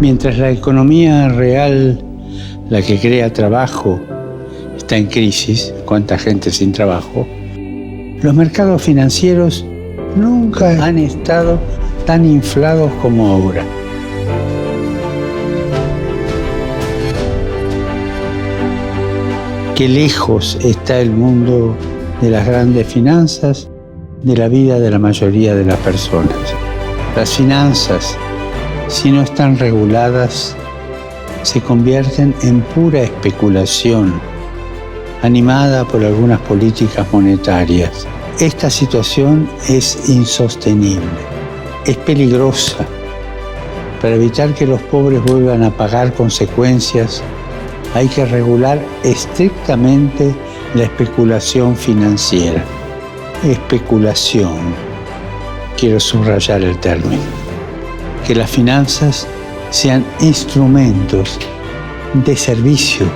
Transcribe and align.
Mientras 0.00 0.38
la 0.38 0.50
economía 0.50 1.28
real, 1.28 2.00
la 2.70 2.82
que 2.82 3.00
crea 3.00 3.32
trabajo, 3.32 3.98
está 4.76 4.96
en 4.96 5.06
crisis, 5.06 5.74
cuánta 5.84 6.16
gente 6.16 6.52
sin 6.52 6.70
trabajo, 6.70 7.26
los 8.22 8.32
mercados 8.32 8.82
financieros 8.82 9.66
nunca 10.14 10.84
han 10.84 10.98
estado 10.98 11.58
tan 12.06 12.24
inflados 12.24 12.92
como 13.02 13.26
ahora. 13.26 13.64
Qué 19.74 19.88
lejos 19.88 20.58
está 20.62 21.00
el 21.00 21.10
mundo 21.10 21.76
de 22.20 22.30
las 22.30 22.46
grandes 22.46 22.86
finanzas 22.86 23.68
de 24.22 24.36
la 24.36 24.48
vida 24.48 24.78
de 24.78 24.90
la 24.90 24.98
mayoría 24.98 25.54
de 25.56 25.64
las 25.64 25.78
personas. 25.78 26.36
Las 27.16 27.30
finanzas, 27.30 28.16
si 28.88 29.10
no 29.10 29.22
están 29.22 29.58
reguladas, 29.58 30.56
se 31.42 31.60
convierten 31.60 32.34
en 32.42 32.62
pura 32.62 33.02
especulación, 33.02 34.20
animada 35.22 35.84
por 35.84 36.04
algunas 36.04 36.40
políticas 36.40 37.06
monetarias. 37.12 38.06
Esta 38.40 38.70
situación 38.70 39.48
es 39.68 40.08
insostenible, 40.08 41.02
es 41.84 41.96
peligrosa. 41.98 42.86
Para 44.00 44.14
evitar 44.14 44.54
que 44.54 44.66
los 44.66 44.80
pobres 44.82 45.22
vuelvan 45.24 45.64
a 45.64 45.70
pagar 45.70 46.14
consecuencias, 46.14 47.22
hay 47.94 48.08
que 48.08 48.24
regular 48.24 48.80
estrictamente 49.02 50.34
la 50.74 50.84
especulación 50.84 51.76
financiera. 51.76 52.64
Especulación, 53.44 54.74
quiero 55.76 56.00
subrayar 56.00 56.62
el 56.62 56.78
término. 56.78 57.47
Que 58.28 58.34
las 58.34 58.50
finanzas 58.50 59.26
sean 59.70 60.04
instrumentos 60.20 61.38
de 62.12 62.36
servicio, 62.36 63.06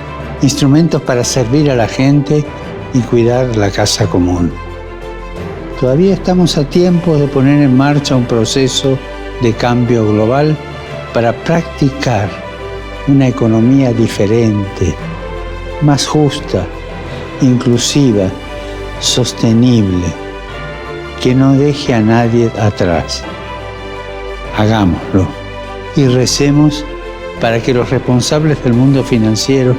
instrumentos 0.41 1.03
para 1.03 1.23
servir 1.23 1.69
a 1.69 1.75
la 1.75 1.87
gente 1.87 2.43
y 2.95 2.99
cuidar 3.01 3.55
la 3.55 3.69
casa 3.69 4.07
común. 4.07 4.51
Todavía 5.79 6.15
estamos 6.15 6.57
a 6.57 6.67
tiempo 6.67 7.15
de 7.15 7.27
poner 7.27 7.61
en 7.61 7.77
marcha 7.77 8.15
un 8.15 8.25
proceso 8.25 8.97
de 9.43 9.53
cambio 9.53 10.03
global 10.11 10.57
para 11.13 11.31
practicar 11.43 12.27
una 13.07 13.27
economía 13.27 13.93
diferente, 13.93 14.95
más 15.83 16.07
justa, 16.07 16.65
inclusiva, 17.39 18.31
sostenible, 18.99 20.07
que 21.21 21.35
no 21.35 21.53
deje 21.53 21.93
a 21.93 22.01
nadie 22.01 22.49
atrás. 22.59 23.23
Hagámoslo 24.57 25.27
y 25.95 26.07
recemos 26.07 26.85
para 27.41 27.61
que 27.61 27.73
los 27.73 27.89
responsables 27.89 28.63
del 28.63 28.73
mundo 28.73 29.03
financiero 29.03 29.75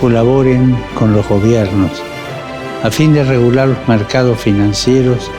colaboren 0.00 0.76
con 0.94 1.12
los 1.12 1.28
gobiernos 1.28 2.02
a 2.82 2.90
fin 2.90 3.12
de 3.14 3.24
regular 3.24 3.68
los 3.68 3.88
mercados 3.88 4.40
financieros 4.40 5.30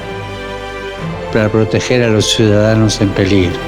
para 1.33 1.49
proteger 1.49 2.03
a 2.03 2.07
los 2.07 2.29
ciudadanos 2.29 3.01
en 3.01 3.09
peligro. 3.09 3.59